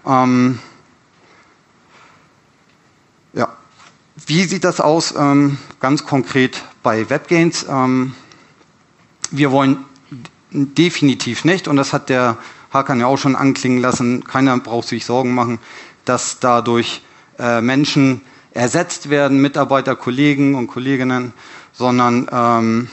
[0.05, 0.59] Ähm,
[4.31, 7.65] Wie sieht das aus ähm, ganz konkret bei WebGains?
[7.67, 8.15] Ähm,
[9.29, 9.83] wir wollen
[10.51, 12.37] definitiv nicht, und das hat der
[12.71, 15.59] Hakan ja auch schon anklingen lassen, keiner braucht sich Sorgen machen,
[16.05, 17.01] dass dadurch
[17.39, 18.21] äh, Menschen
[18.53, 21.33] ersetzt werden, Mitarbeiter, Kollegen und Kolleginnen,
[21.73, 22.87] sondern ähm,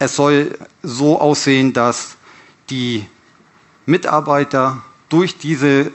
[0.00, 2.16] es soll so aussehen, dass
[2.70, 3.06] die
[3.86, 5.92] Mitarbeiter durch diese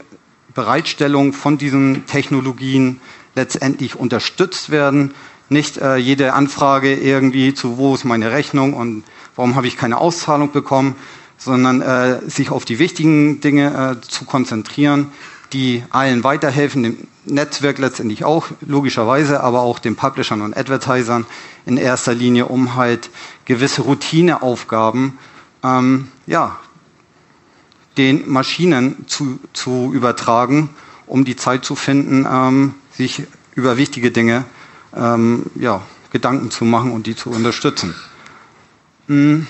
[0.54, 3.02] Bereitstellung von diesen Technologien
[3.38, 5.14] letztendlich unterstützt werden.
[5.48, 9.04] Nicht äh, jede Anfrage irgendwie zu, wo ist meine Rechnung und
[9.38, 10.96] warum habe ich keine Auszahlung bekommen,
[11.38, 15.12] sondern äh, sich auf die wichtigen Dinge äh, zu konzentrieren,
[15.54, 21.26] die allen weiterhelfen, dem Netzwerk letztendlich auch, logischerweise, aber auch den Publishern und Advertisern
[21.66, 23.10] in erster Linie, um halt
[23.46, 25.18] gewisse Routineaufgaben
[25.64, 26.58] ähm, ja,
[27.98, 30.70] den Maschinen zu, zu übertragen,
[31.06, 33.24] um die Zeit zu finden, ähm, sich
[33.56, 34.46] über wichtige Dinge
[34.96, 35.82] ähm, ja,
[36.12, 37.96] Gedanken zu machen und die zu unterstützen.
[39.08, 39.48] Hm.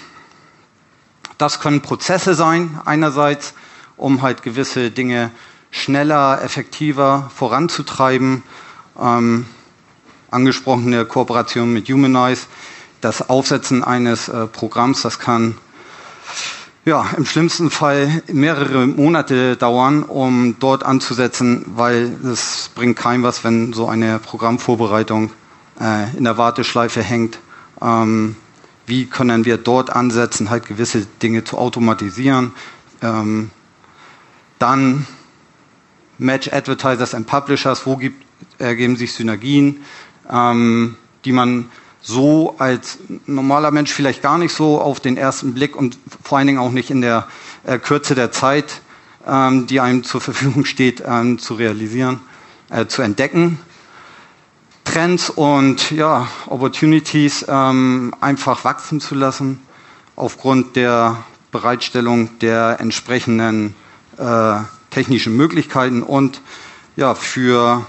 [1.38, 3.54] Das können Prozesse sein, einerseits,
[3.96, 5.32] um halt gewisse Dinge
[5.72, 8.44] schneller, effektiver voranzutreiben.
[9.00, 9.46] Ähm,
[10.30, 12.48] angesprochene Kooperation mit Humanize,
[13.02, 15.58] das Aufsetzen eines äh, Programms, das kann
[16.88, 23.44] ja, im schlimmsten Fall mehrere Monate dauern, um dort anzusetzen, weil es bringt keinem was,
[23.44, 25.32] wenn so eine Programmvorbereitung
[25.82, 27.40] äh, in der Warteschleife hängt.
[27.82, 28.38] Ähm,
[28.86, 32.54] wie können wir dort ansetzen, halt gewisse Dinge zu automatisieren?
[33.02, 33.52] Ähm,
[34.58, 35.06] dann
[36.18, 38.24] Match Advertisers and Publishers, wo gibt,
[38.60, 39.82] ergeben sich Synergien,
[40.32, 40.96] ähm,
[41.26, 41.66] die man
[42.02, 46.48] so als normaler Mensch vielleicht gar nicht so auf den ersten Blick und vor allen
[46.48, 47.28] Dingen auch nicht in der
[47.66, 48.82] äh, Kürze der Zeit,
[49.26, 52.22] ähm, die einem zur Verfügung steht, ähm, zu realisieren,
[52.70, 53.60] äh, zu entdecken.
[54.86, 59.60] Trends und ja, Opportunities ähm, einfach wachsen zu lassen
[60.16, 63.76] aufgrund der Bereitstellung der entsprechenden
[64.18, 64.60] äh,
[64.92, 66.42] technischen Möglichkeiten und
[66.96, 67.86] ja, für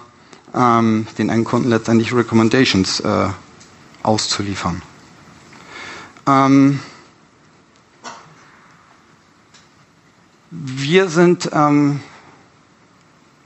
[0.55, 3.29] ähm, den Endkunden letztendlich Recommendations äh,
[4.09, 4.81] auszuliefern.
[6.27, 6.81] Ähm,
[10.51, 12.01] wir sind ähm,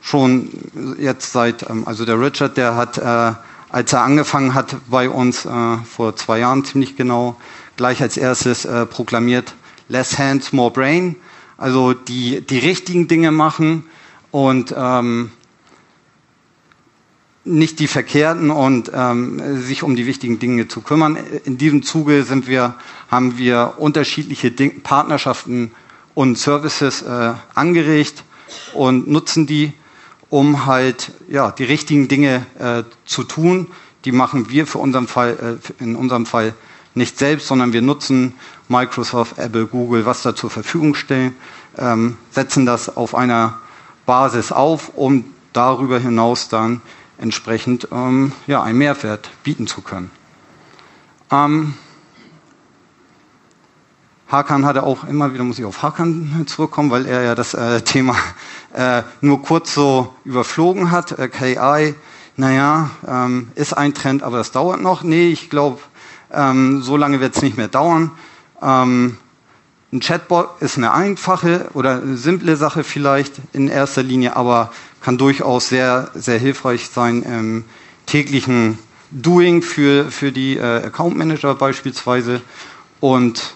[0.01, 0.51] schon
[0.99, 3.33] jetzt seit, ähm, also der Richard, der hat, äh,
[3.71, 7.37] als er angefangen hat bei uns äh, vor zwei Jahren ziemlich genau,
[7.77, 9.55] gleich als erstes äh, proklamiert,
[9.89, 11.17] less hands, more brain.
[11.59, 13.85] Also die, die richtigen Dinge machen
[14.31, 15.33] und ähm,
[17.45, 21.19] nicht die verkehrten und ähm, sich um die wichtigen Dinge zu kümmern.
[21.45, 22.75] In diesem Zuge sind wir,
[23.11, 25.73] haben wir unterschiedliche Ding Partnerschaften
[26.15, 28.25] und Services äh, angeregt
[28.75, 29.73] und nutzen die,
[30.31, 33.69] um halt ja, die richtigen Dinge äh, zu tun.
[34.05, 36.55] Die machen wir für unseren Fall, äh, in unserem Fall
[36.95, 38.35] nicht selbst, sondern wir nutzen
[38.69, 41.35] Microsoft, Apple, Google, was da zur Verfügung stellen,
[41.77, 43.59] ähm, setzen das auf einer
[44.07, 46.83] Basis auf, um darüber hinaus dann
[47.19, 50.11] entsprechend ähm, ja, einen Mehrwert bieten zu können.
[51.31, 51.75] Ähm,
[54.29, 57.81] Hakan hatte auch immer wieder, muss ich auf Hakan zurückkommen, weil er ja das äh,
[57.85, 58.17] Thema
[58.73, 61.19] äh, nur kurz so überflogen hat.
[61.19, 61.95] Äh, KI,
[62.37, 65.03] naja, ähm, ist ein Trend, aber das dauert noch.
[65.03, 65.81] Nee, ich glaube,
[66.33, 68.11] ähm, so lange wird es nicht mehr dauern.
[68.63, 69.19] Ähm,
[69.93, 74.73] ein Chatbot ist eine einfache oder eine simple Sache vielleicht in erster Linie, aber
[75.03, 77.65] kann durchaus sehr, sehr hilfreich sein im
[78.07, 78.79] täglichen
[79.11, 82.41] Doing für, für die äh, Account Manager beispielsweise.
[83.01, 83.55] Und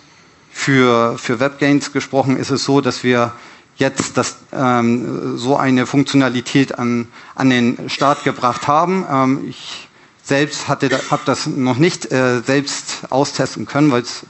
[0.50, 3.32] für, für WebGains gesprochen ist es so, dass wir
[3.76, 9.06] jetzt das, ähm, so eine Funktionalität an, an den Start gebracht haben.
[9.10, 9.88] Ähm, ich
[10.22, 10.88] selbst habe
[11.24, 14.26] das noch nicht äh, selbst austesten können, weil es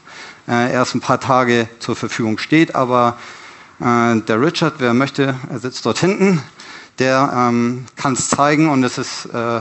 [0.49, 2.75] äh, erst ein paar Tage zur Verfügung steht.
[2.75, 3.19] Aber
[3.81, 6.43] äh, der Richard, wer möchte, er sitzt dort hinten,
[6.99, 9.61] der ähm, kann es zeigen und es ist äh,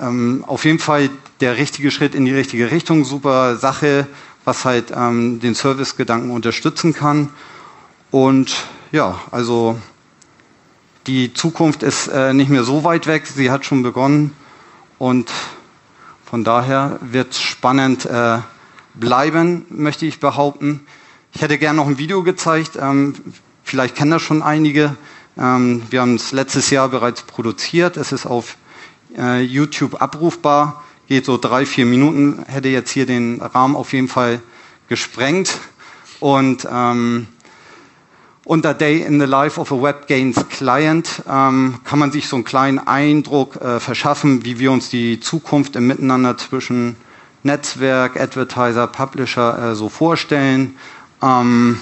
[0.00, 1.10] ähm, auf jeden Fall
[1.40, 3.04] der richtige Schritt in die richtige Richtung.
[3.04, 4.06] Super Sache,
[4.44, 7.30] was halt ähm, den Servicegedanken unterstützen kann.
[8.10, 8.54] Und
[8.90, 9.78] ja, also
[11.06, 14.36] die Zukunft ist äh, nicht mehr so weit weg, sie hat schon begonnen
[14.98, 15.30] und
[16.24, 18.06] von daher wird es spannend.
[18.06, 18.38] Äh,
[18.94, 20.80] bleiben, möchte ich behaupten.
[21.34, 22.78] Ich hätte gerne noch ein Video gezeigt.
[22.80, 23.14] Ähm,
[23.64, 24.96] vielleicht kennen das schon einige.
[25.38, 27.96] Ähm, wir haben es letztes Jahr bereits produziert.
[27.96, 28.56] Es ist auf
[29.16, 30.84] äh, YouTube abrufbar.
[31.08, 32.44] Geht so drei, vier Minuten.
[32.46, 34.40] Hätte jetzt hier den Rahmen auf jeden Fall
[34.88, 35.58] gesprengt.
[36.20, 37.26] Und ähm,
[38.44, 42.36] unter Day in the Life of a Web Gains Client ähm, kann man sich so
[42.36, 46.96] einen kleinen Eindruck äh, verschaffen, wie wir uns die Zukunft im Miteinander zwischen
[47.42, 50.76] Netzwerk, Advertiser, Publisher äh, so vorstellen.
[51.22, 51.78] Ähm,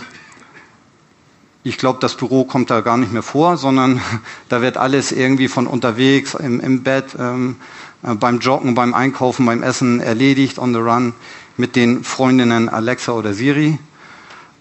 [1.63, 4.01] ich glaube, das Büro kommt da gar nicht mehr vor, sondern
[4.49, 7.57] da wird alles irgendwie von unterwegs, im, im Bett, ähm,
[8.03, 11.13] äh, beim Joggen, beim Einkaufen, beim Essen erledigt, on the run,
[11.57, 13.79] mit den Freundinnen Alexa oder Siri.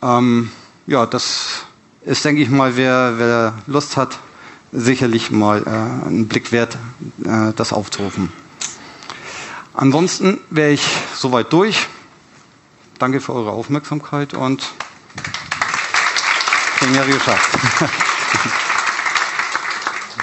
[0.02, 0.52] Ähm,
[0.88, 1.66] ja, das
[2.02, 4.20] ist, denke ich mal, wer, wer Lust hat,
[4.72, 6.78] sicherlich mal äh, einen Blick wert,
[7.24, 8.32] äh, das aufzurufen.
[9.80, 11.88] Ansonsten wäre ich soweit durch.
[12.98, 14.62] Danke für eure Aufmerksamkeit und
[16.80, 17.50] zehn Jahre geschafft.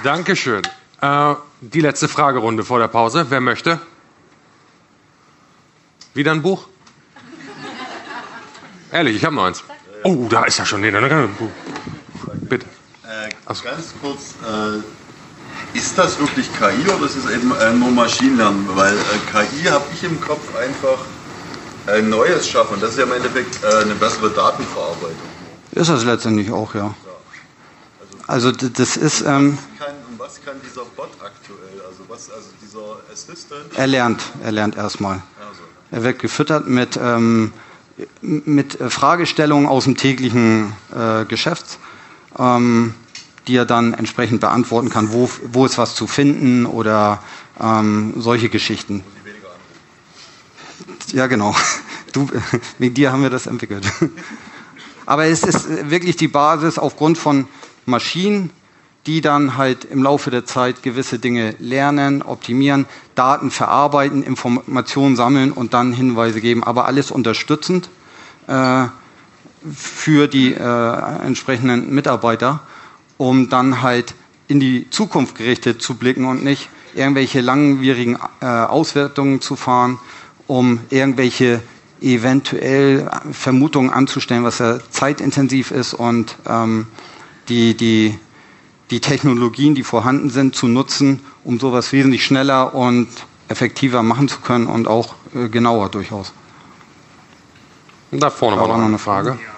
[0.05, 0.61] Dankeschön.
[1.01, 3.31] Äh, die letzte Fragerunde vor der Pause.
[3.31, 3.81] Wer möchte?
[6.13, 6.69] Wieder ein Buch?
[8.93, 9.65] Ehrlich, ich habe noch eins.
[10.03, 11.01] Oh, da ist ja schon jeder.
[12.43, 12.67] Bitte.
[13.05, 13.31] Äh.
[13.47, 14.83] Ganz kurz, äh,
[15.75, 18.67] ist das wirklich KI oder ist es eben äh, nur Maschinenlernen?
[18.75, 19.01] Weil äh,
[19.31, 20.99] KI habe ich im Kopf einfach
[21.87, 22.79] ein neues schaffen.
[22.81, 25.17] Das ist ja im Endeffekt äh, eine bessere Datenverarbeitung.
[25.73, 26.95] Ist das letztendlich auch, ja.
[28.27, 29.21] Also, also das ist.
[29.23, 31.87] Ähm, was, kann, was kann dieser Bot aktuell?
[31.87, 33.77] Also was, also dieser Assistant?
[33.77, 35.23] Er lernt, er lernt erstmal.
[35.39, 35.63] Also.
[35.91, 37.53] Er wird gefüttert mit, ähm,
[38.21, 41.79] mit Fragestellungen aus dem täglichen äh, Geschäft.
[42.39, 42.95] Ähm,
[43.47, 47.23] die er dann entsprechend beantworten kann, wo, wo ist was zu finden oder
[47.61, 49.05] ähm, solche Geschichten.
[51.13, 51.55] Ja, genau.
[52.13, 52.29] Du,
[52.79, 53.87] wegen dir haben wir das entwickelt.
[55.07, 57.47] Aber es ist wirklich die Basis aufgrund von
[57.85, 58.51] Maschinen,
[59.07, 65.53] die dann halt im Laufe der Zeit gewisse Dinge lernen, optimieren, Daten verarbeiten, Informationen sammeln
[65.53, 66.65] und dann Hinweise geben.
[66.65, 67.89] Aber alles unterstützend
[68.49, 68.87] äh,
[69.73, 72.63] für die äh, entsprechenden Mitarbeiter
[73.19, 74.15] um dann halt
[74.49, 79.99] in die Zukunft gerichtet zu blicken und nicht irgendwelche langwierigen äh, Auswertungen zu fahren,
[80.47, 81.63] um irgendwelche
[82.01, 86.87] eventuell Vermutungen anzustellen, was ja zeitintensiv ist und ähm,
[87.49, 88.19] die, die,
[88.91, 93.09] die Technologien, die vorhanden sind, zu nutzen, um sowas wesentlich schneller und
[93.49, 96.33] effektiver machen zu können und auch äh, genauer durchaus.
[98.11, 99.31] Da vorne war noch eine Frage.
[99.31, 99.56] Ja.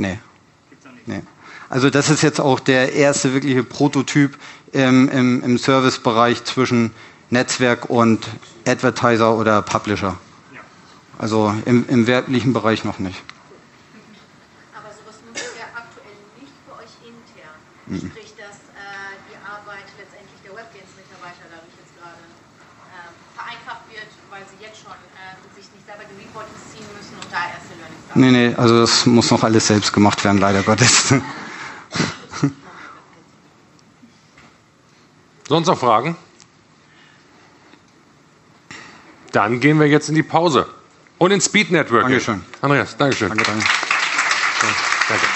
[0.00, 0.18] Nee.
[1.06, 1.22] nee.
[1.68, 4.38] Also das ist jetzt auch der erste wirkliche Prototyp
[4.72, 6.92] im, im, im Servicebereich zwischen
[7.30, 8.26] Netzwerk und
[8.66, 10.18] Advertiser oder Publisher.
[10.52, 10.60] Ja.
[11.18, 13.22] Also im, im werblichen Bereich noch nicht.
[14.74, 17.54] Aber sowas nutzt ihr aktuell nicht für euch intern.
[17.86, 18.10] Mhm.
[18.10, 22.18] Sprich, dass äh, die Arbeit letztendlich der Webgames-Mitarbeiter dadurch jetzt gerade
[22.90, 27.14] äh, vereinfacht wird, weil sie jetzt schon äh, sich nicht selber die Reportings ziehen müssen
[27.14, 28.20] und da erste Learnings haben.
[28.20, 31.14] Nee, nee, also das muss noch alles selbst gemacht werden, leider Gottes.
[35.48, 36.16] Sonst noch Fragen?
[39.32, 40.66] Dann gehen wir jetzt in die Pause
[41.18, 42.10] und in Speed Networking.
[42.10, 42.44] Dankeschön.
[42.60, 43.28] Andreas, Dankeschön.
[43.28, 43.64] Danke, danke.
[45.08, 45.26] Danke.